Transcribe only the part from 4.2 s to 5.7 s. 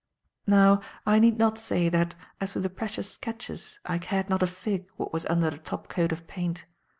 not a fig what was under the